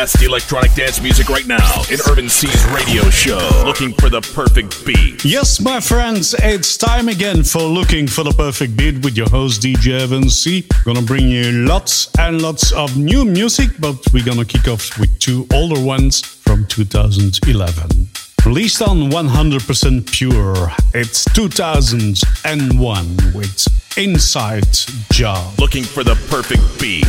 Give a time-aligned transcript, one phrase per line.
[0.00, 3.36] best electronic dance music right now in Urban C's radio show.
[3.66, 5.22] Looking for the perfect beat.
[5.26, 9.60] Yes, my friends, it's time again for Looking for the Perfect Beat with your host
[9.60, 10.64] DJ Evan C.
[10.86, 15.10] Gonna bring you lots and lots of new music, but we're gonna kick off with
[15.18, 18.08] two older ones from 2011.
[18.46, 24.72] Released on 100% Pure, it's 2001 with Inside
[25.12, 25.58] Job.
[25.58, 27.04] Looking for the perfect beat.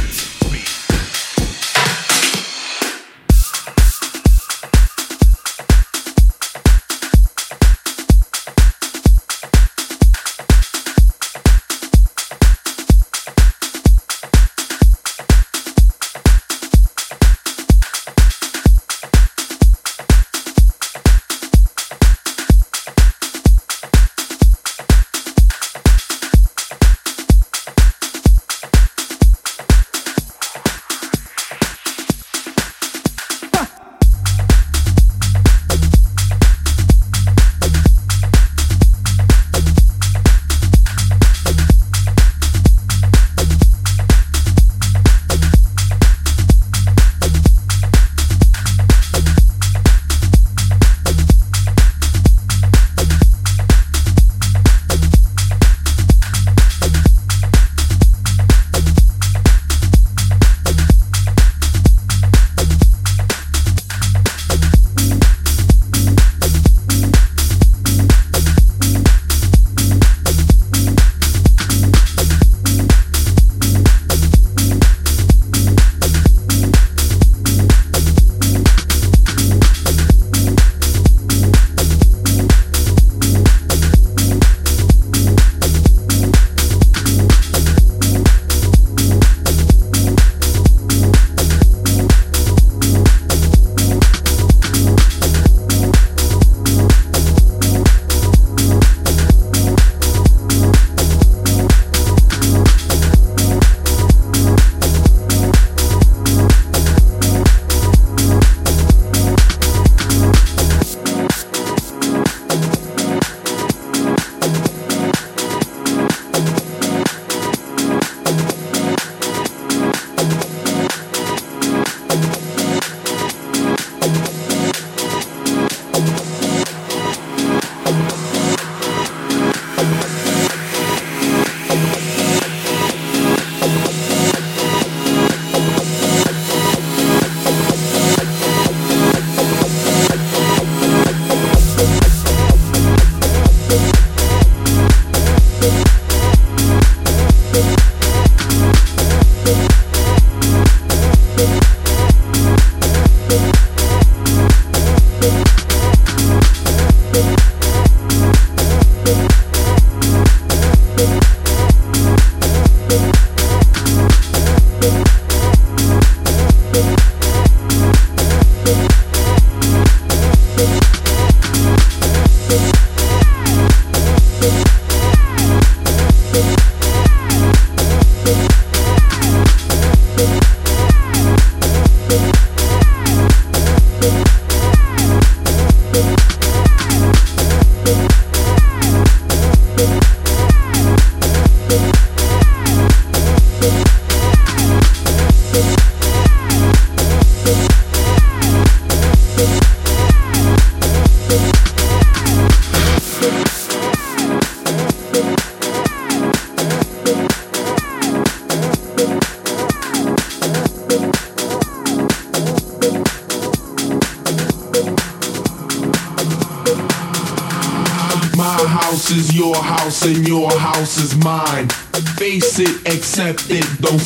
[220.04, 221.68] And your house is mine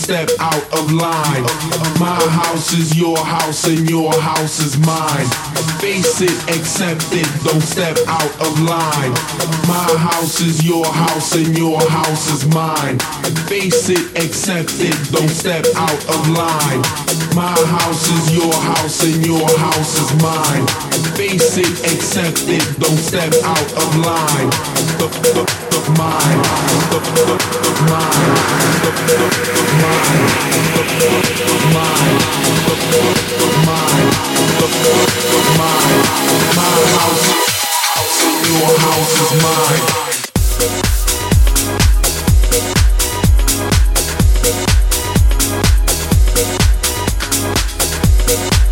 [0.05, 1.43] step out of line.
[1.99, 5.25] My house is your house and your house is mine.
[5.81, 9.13] Face it, accept it, don't step out of line.
[9.67, 12.99] My house is your house and your house is mine.
[13.49, 16.81] Face it, accept it, don't step out of line.
[17.33, 20.65] My house is your house and your house is mine.
[21.17, 24.49] Face it, accept it, don't step out of line.
[25.01, 25.43] The, the,
[25.73, 26.41] the mine,
[26.91, 28.15] the, the, the Thank
[48.27, 48.64] Yes,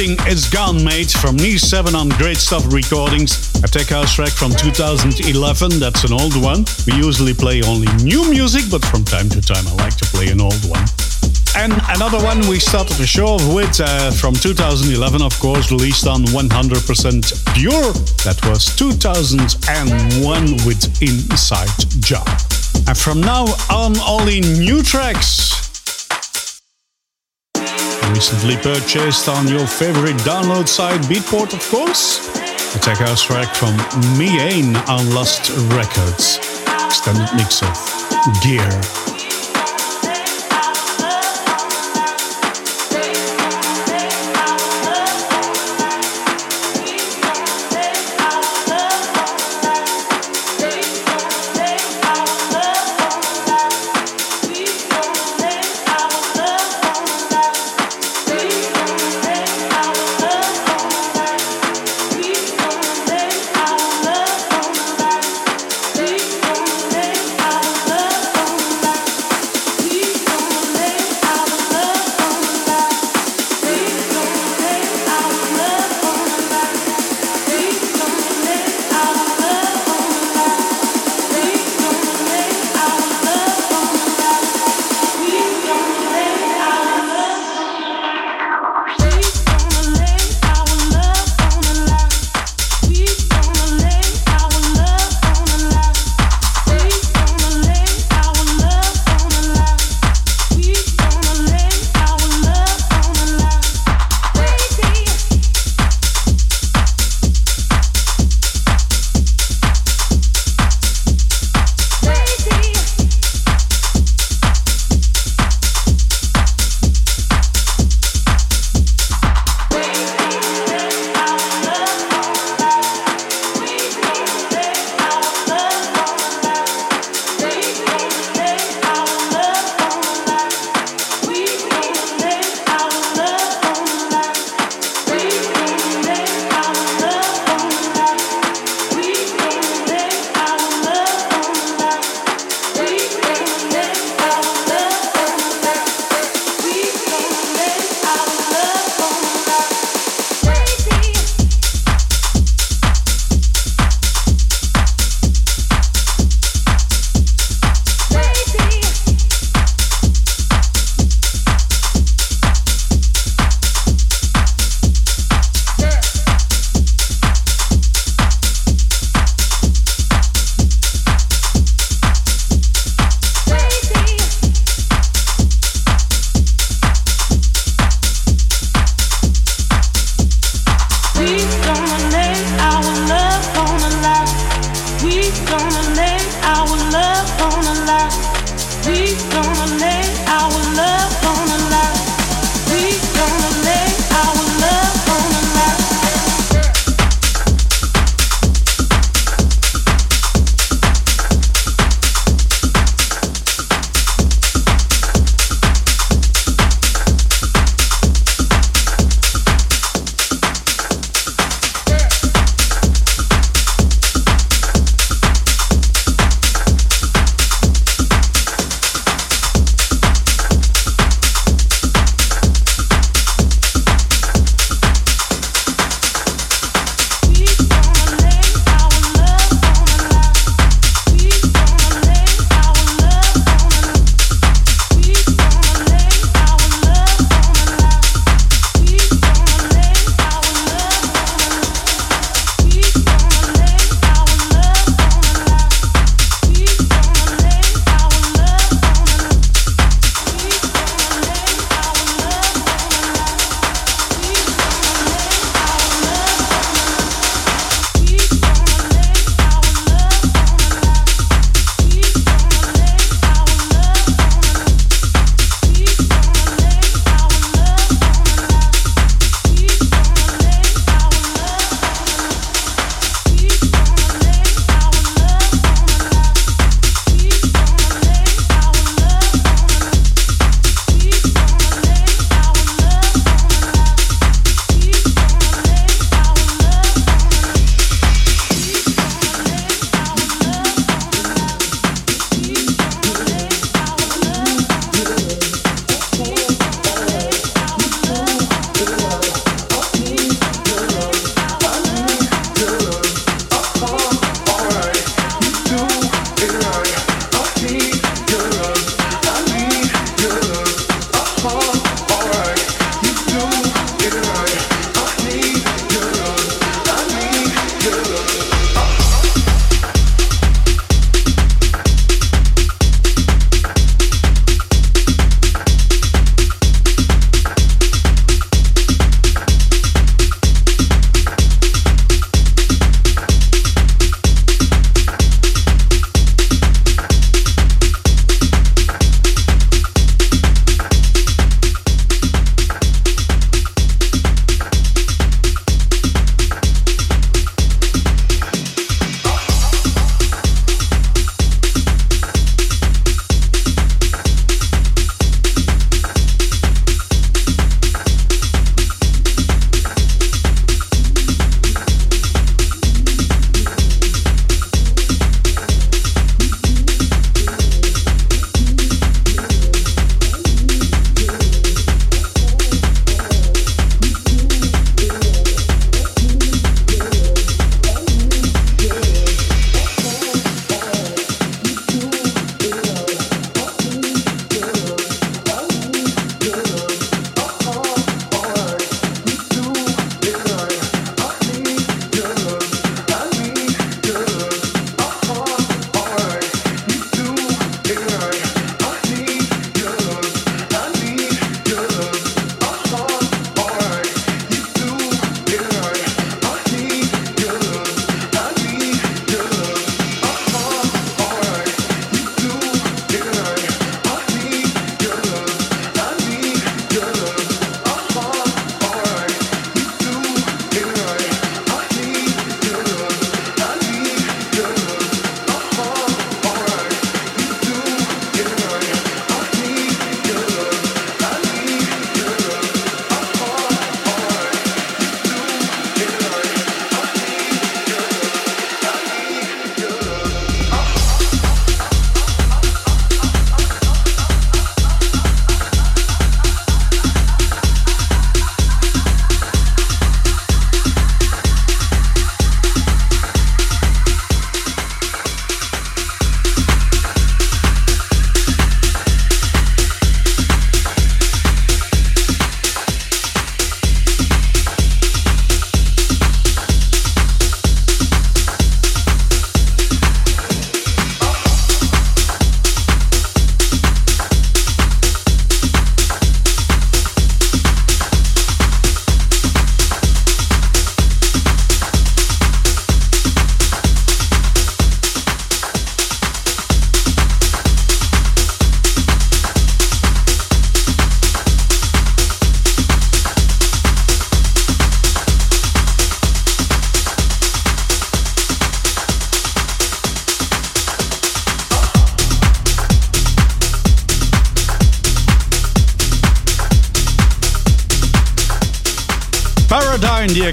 [0.00, 1.10] everything is gone, mate.
[1.10, 3.52] From Nice 7 on Great Stuff Recordings.
[3.62, 5.78] A tech house track from 2011.
[5.78, 6.64] That's an old one.
[6.86, 10.28] We usually play only new music, but from time to time I like to play
[10.28, 10.84] an old one.
[11.56, 16.24] And another one we started the show with uh, from 2011, of course, released on
[16.32, 17.92] 100% Pure.
[18.24, 21.68] That was 2001 with Inside
[22.00, 22.28] Job.
[22.88, 25.69] And from now on, only new tracks
[28.20, 32.28] recently purchased on your favorite download site, Beatport, of course.
[32.76, 33.74] A tech house track from
[34.18, 36.36] Miane on Lost Records.
[36.84, 39.09] Extended mix of Gear.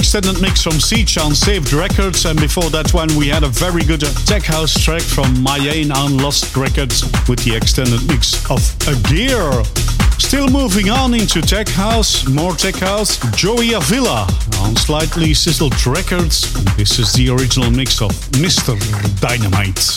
[0.08, 3.84] Extended mix from Siege on Saved Records, and before that one we had a very
[3.84, 8.96] good tech house track from Mayane on Lost Records with the extended mix of A
[9.10, 9.52] Gear.
[10.18, 14.30] Still moving on into tech house, more tech house, Joey Avila
[14.62, 16.54] on Slightly Sizzled Records.
[16.78, 18.80] This is the original mix of Mr.
[19.20, 19.97] Dynamite.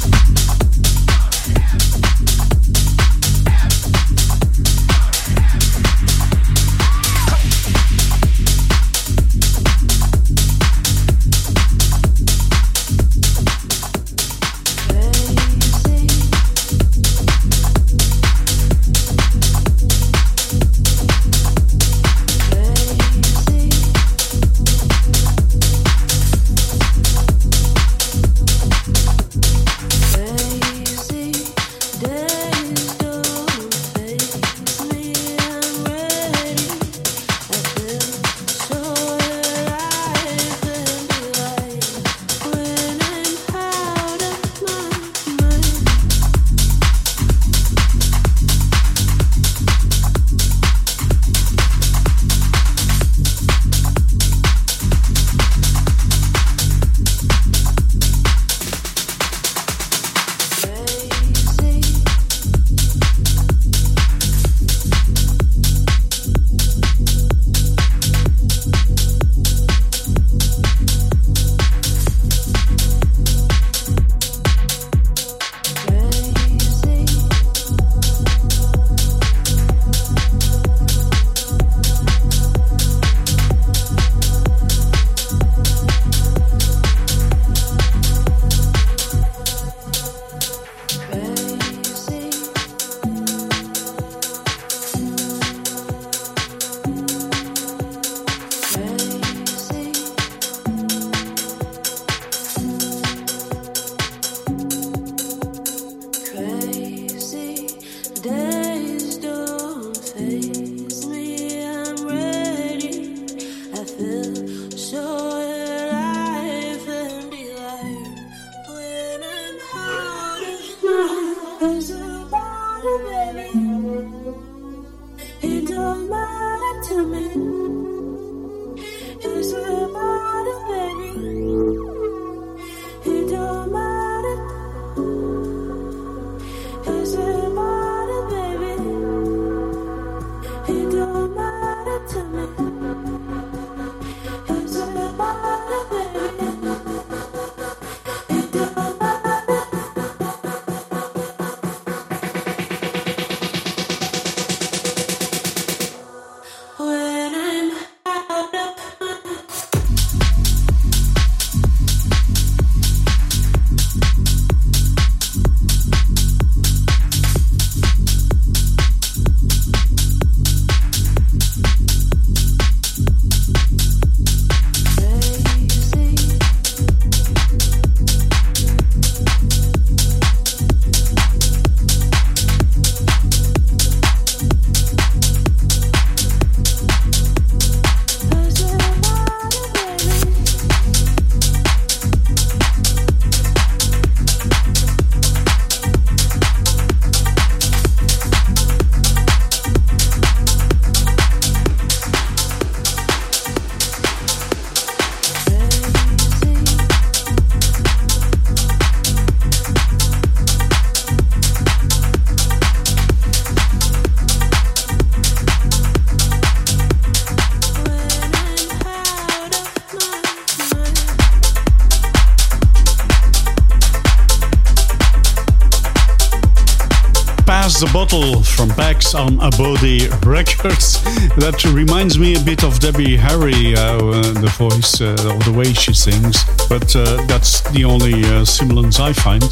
[227.81, 231.01] The Bottle from Pax on Abode Records.
[231.37, 233.97] That reminds me a bit of Debbie Harry, uh,
[234.37, 238.99] the voice uh, or the way she sings, but uh, that's the only uh, semblance
[238.99, 239.43] I find.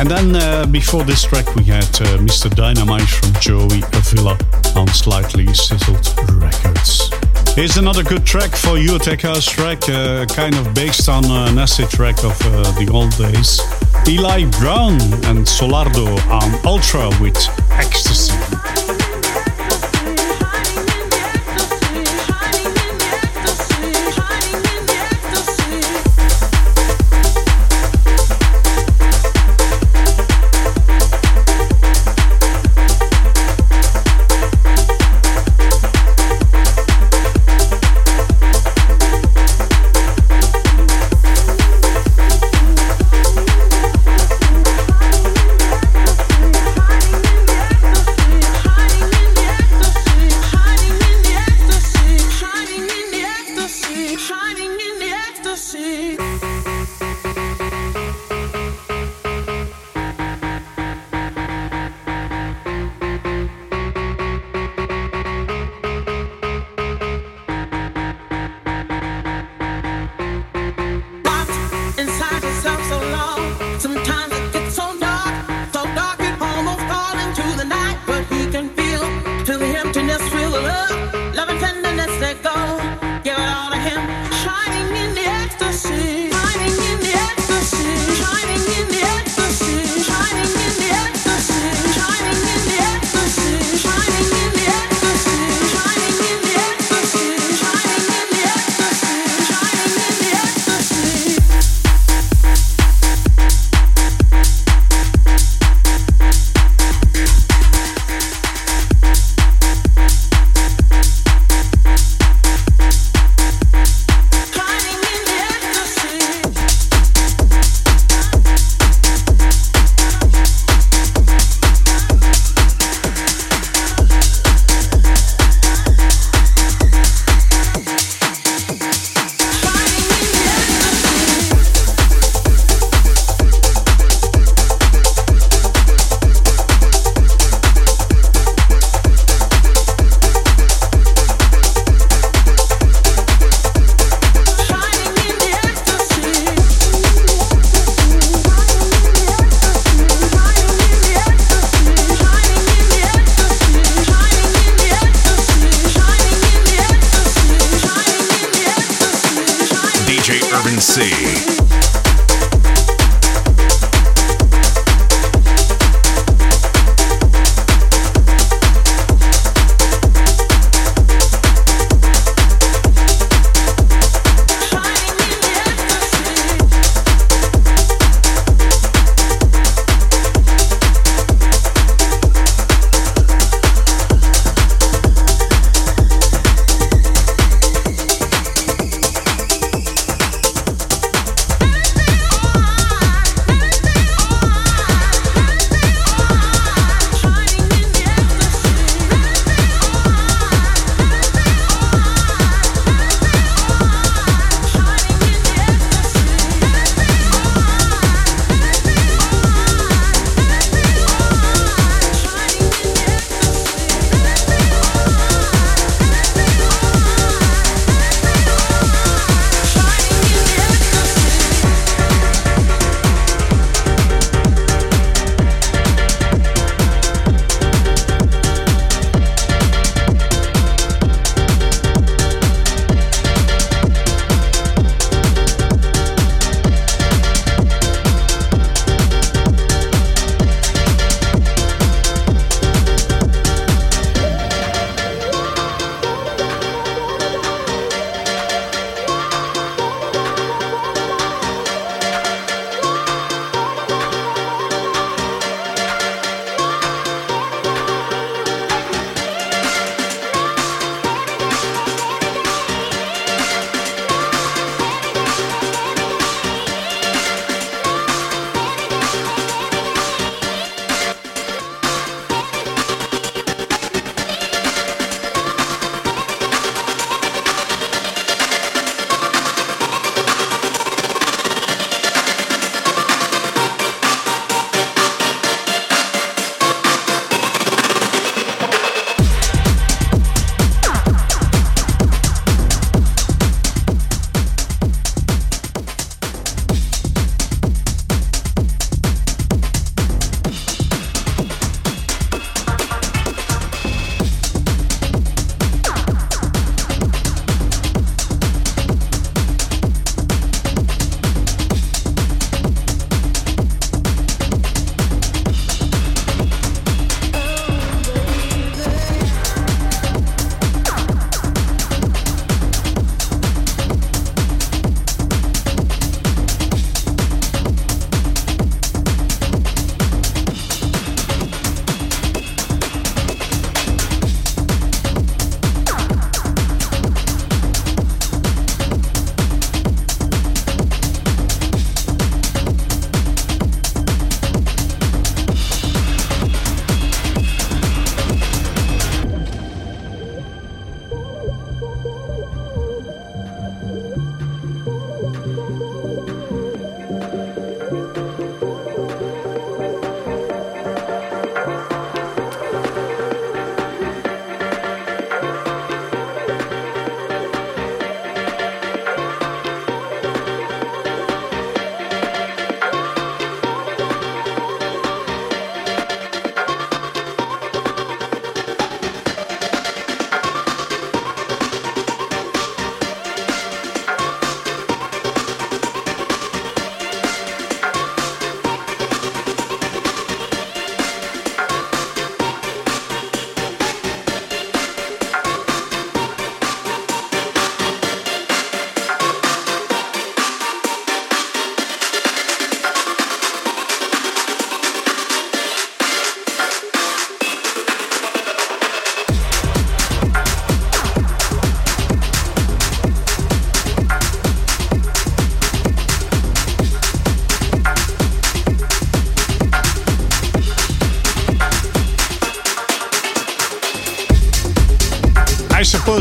[0.00, 2.50] And then uh, before this track, we had uh, Mr.
[2.52, 4.36] Dynamite from Joey Avila
[4.74, 6.08] on Slightly Sizzled
[6.42, 7.10] Records.
[7.54, 11.58] Here's another good track for you, Tech House track, uh, kind of based on an
[11.58, 13.60] acid track of uh, the old days.
[14.08, 14.92] Eli Brown
[15.24, 17.36] and Solardo on Ultra with
[17.72, 18.55] Ecstasy.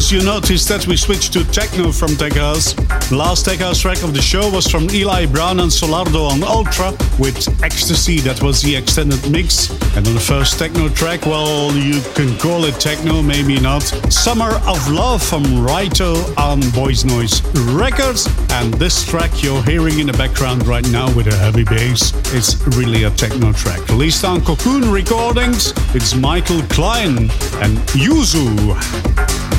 [0.06, 2.76] Course, you noticed that we switched to techno from Tech House.
[3.12, 6.92] Last Tech House track of the show was from Eli Brown and Solardo on Ultra
[7.18, 8.20] with Ecstasy.
[8.20, 9.72] That was the extended mix.
[9.98, 13.82] And on the first techno track, well, you can call it techno, maybe not.
[14.14, 17.42] Summer of Love from Raito on Boysnoize
[17.76, 18.28] Records.
[18.52, 22.62] And this track you're hearing in the background right now with a heavy bass, it's
[22.78, 23.80] really a techno track.
[23.90, 27.32] Released on Cocoon Recordings, it's Michael Klein
[27.64, 29.55] and Yuzu.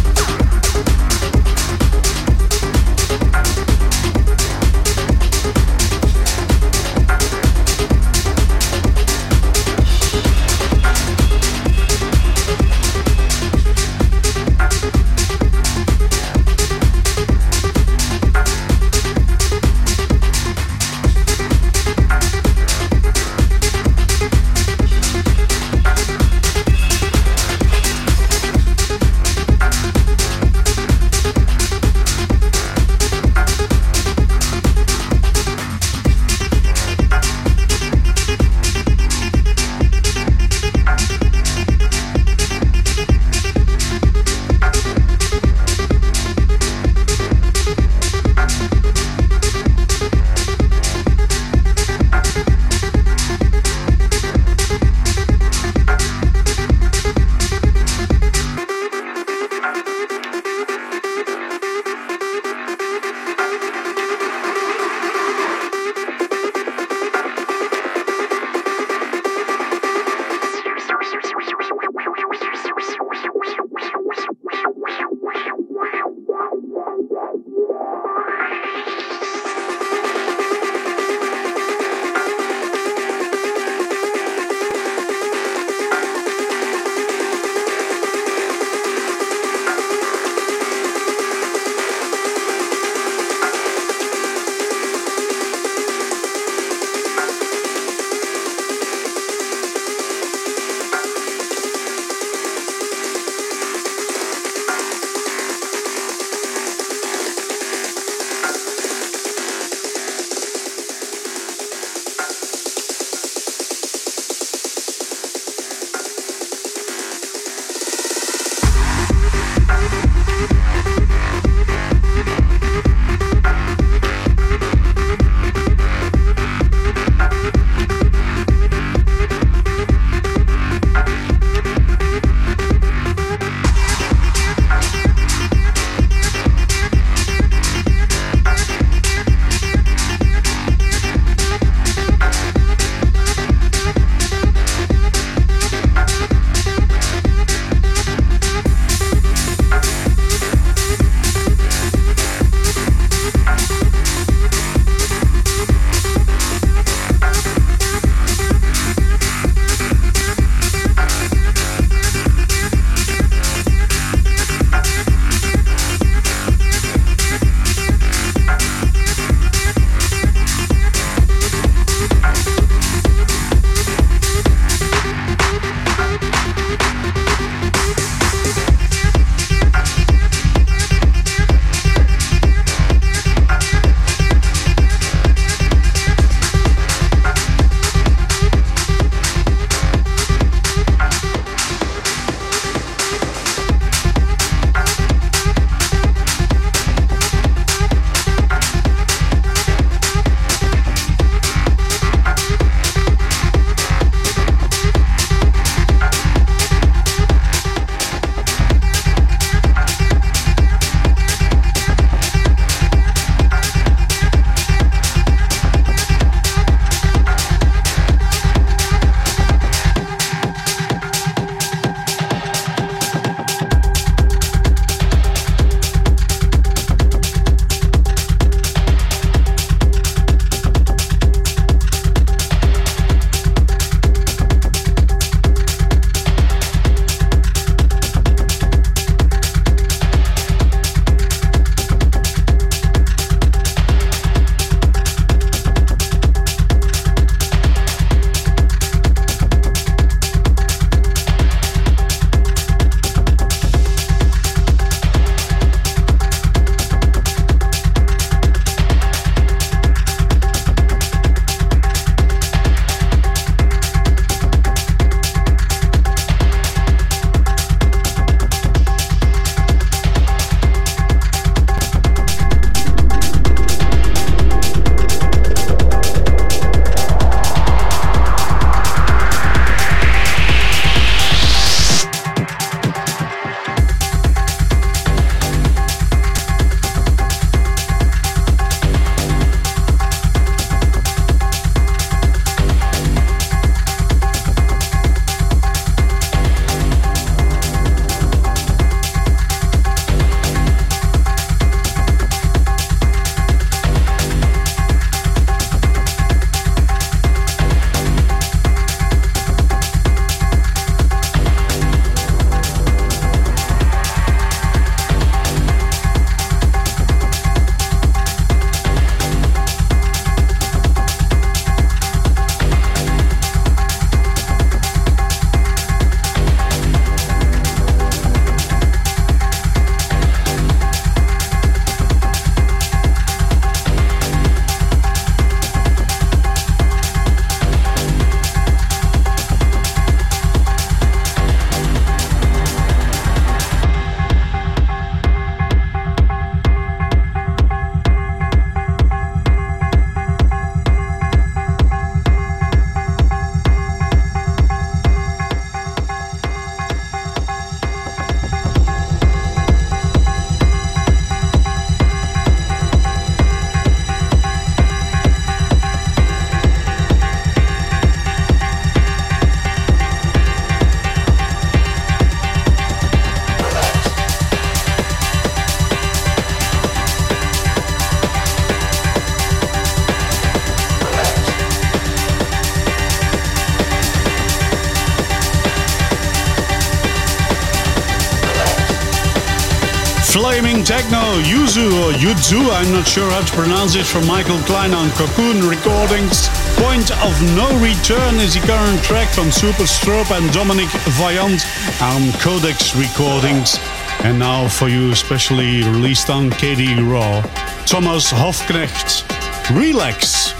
[390.96, 395.10] Techno, Yuzu or Yuzu, I'm not sure how to pronounce it, from Michael Klein on
[395.10, 396.48] Cocoon Recordings.
[396.80, 400.88] Point of No Return is the current track from Super Strobe and Dominic
[401.18, 401.60] Vaillant
[402.00, 403.78] on Codex Recordings.
[404.24, 407.42] And now for you, specially released on KD Raw,
[407.84, 409.28] Thomas Hoffknecht,
[409.76, 410.55] Relax.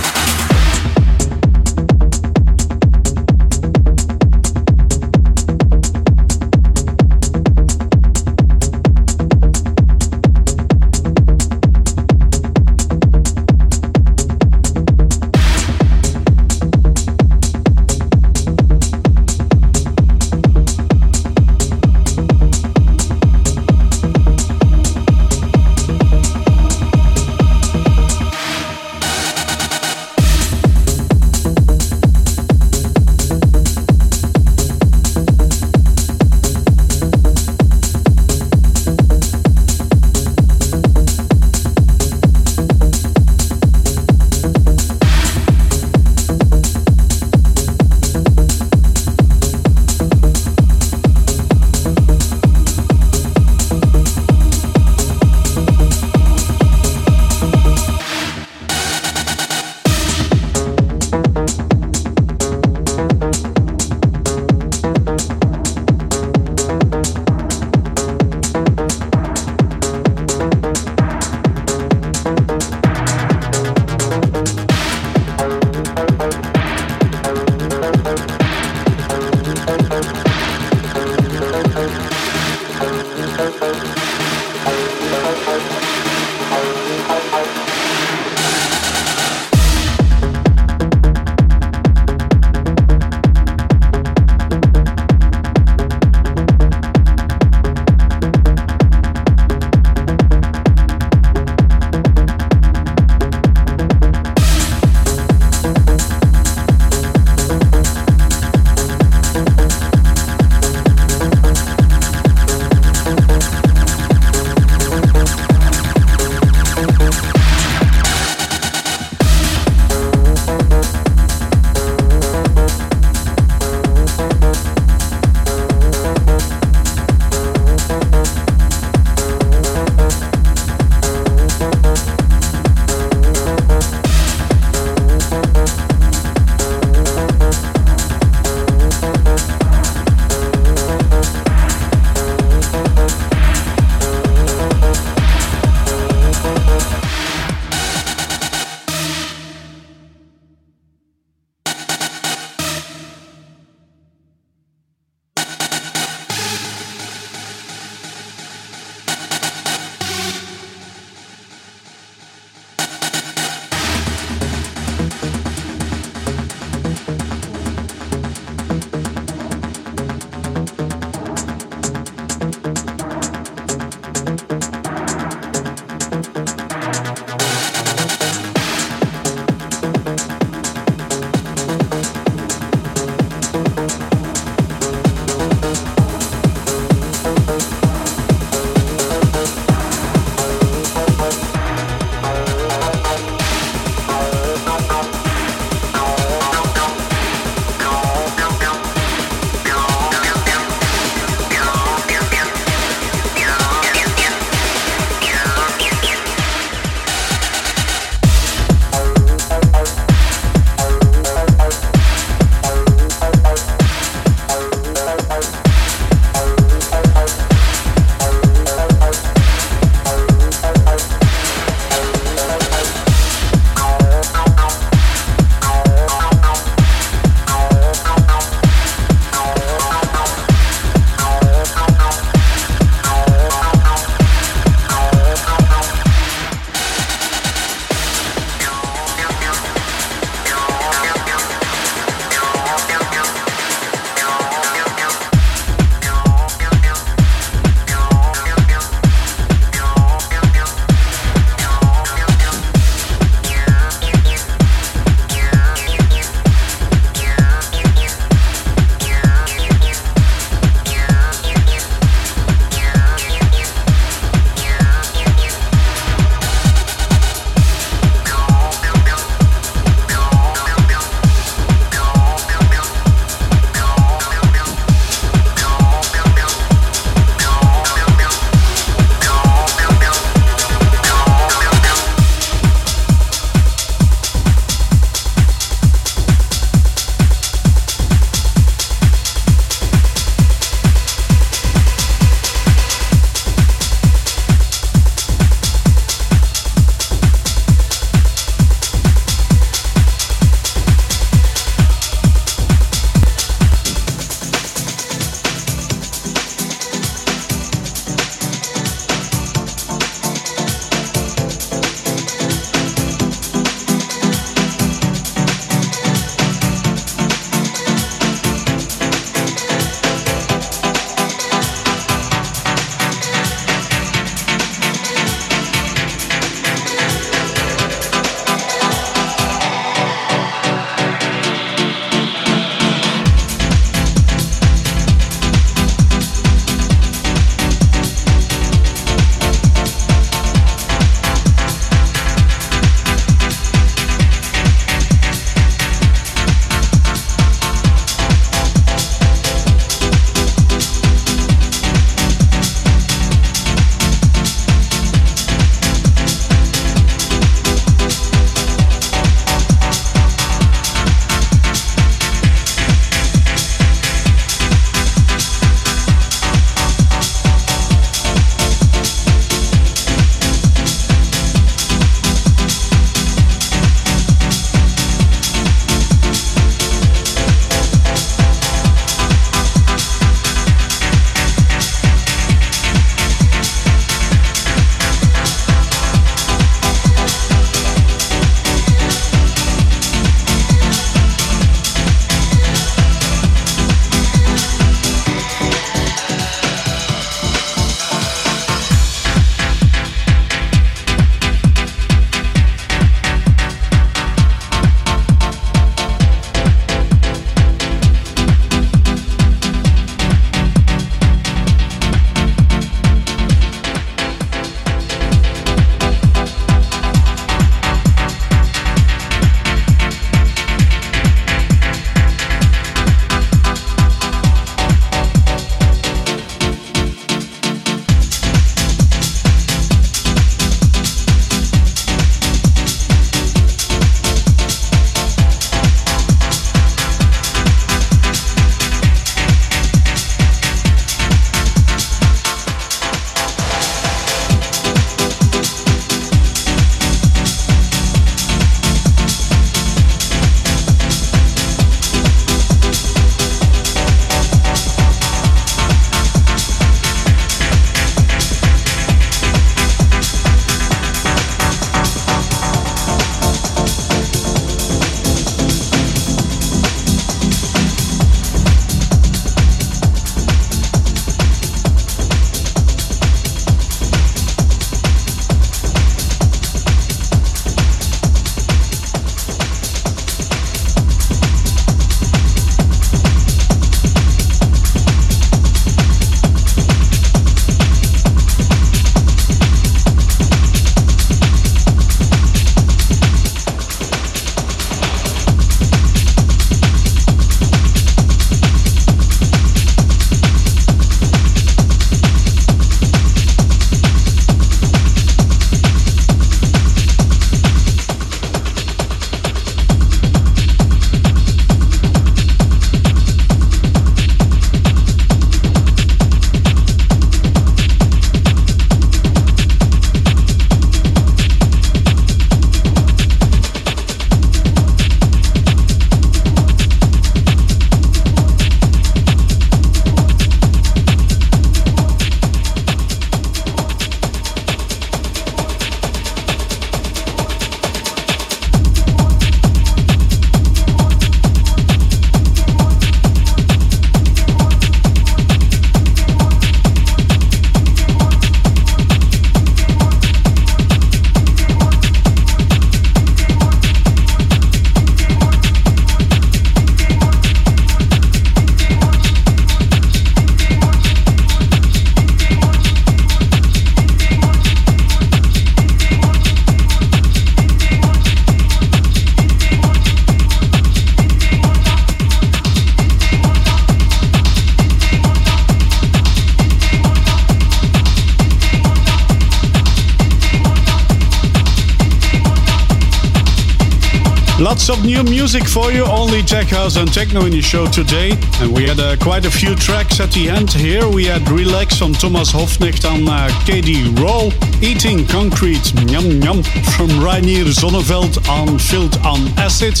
[585.52, 588.30] Music for you, only tech house and techno in the show today.
[588.60, 591.06] And we had uh, quite a few tracks at the end here.
[591.06, 594.48] We had Relax from Thomas Hoffknecht and uh, KD Raw,
[594.80, 596.62] Eating Concrete, Yum Yum
[596.96, 600.00] from Reinier Zonneveld on Filth on Acid,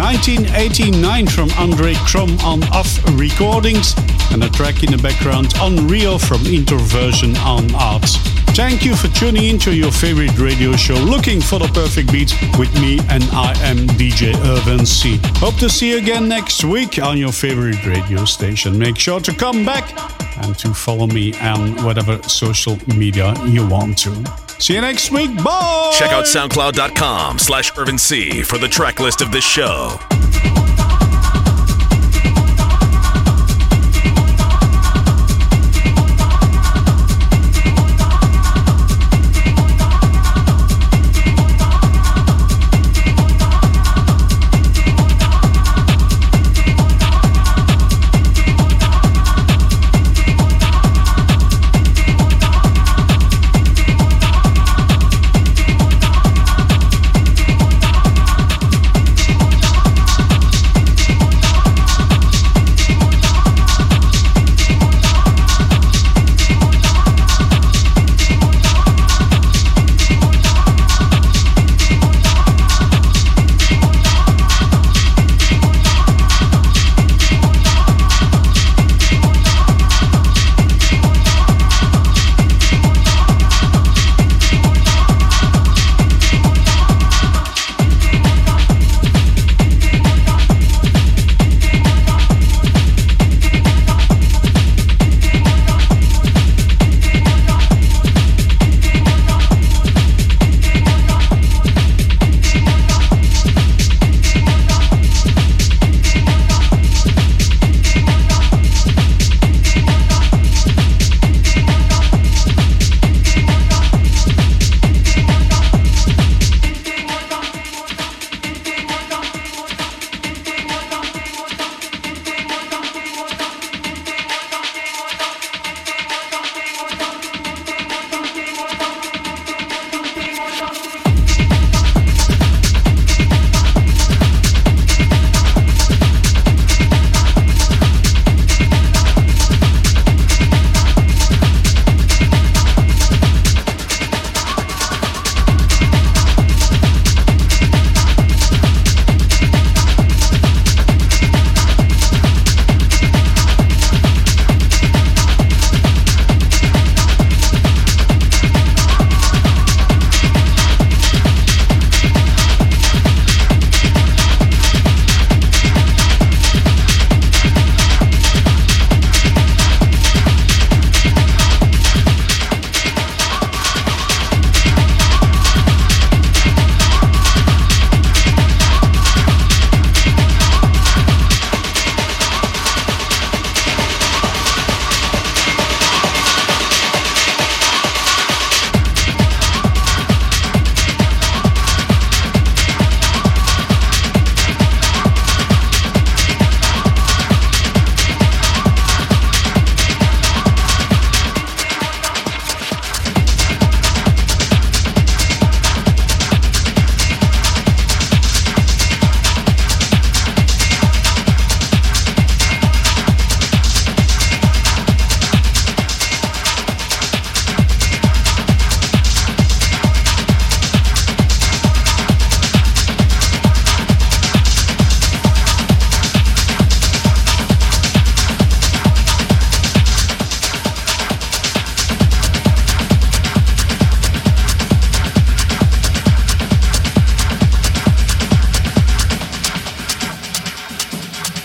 [0.00, 3.92] 1989 from Andre Krom on Off Recordings,
[4.32, 8.25] and a track in the background Unreal from Introversion on Art.
[8.56, 12.72] Thank you for tuning into your favorite radio show, looking for the perfect beat with
[12.80, 15.20] me, and I am DJ Irvin C.
[15.34, 18.78] Hope to see you again next week on your favorite radio station.
[18.78, 19.92] Make sure to come back
[20.42, 24.24] and to follow me on whatever social media you want to.
[24.58, 25.36] See you next week.
[25.44, 25.92] Bye.
[25.98, 29.98] Check out soundcloud.com slash Irvin C for the track list of this show.